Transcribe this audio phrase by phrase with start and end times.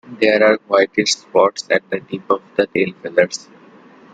[0.19, 3.47] There are whitish spots at the tip of the tail feathers.